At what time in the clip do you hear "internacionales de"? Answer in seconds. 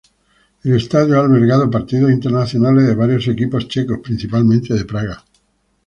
2.11-2.95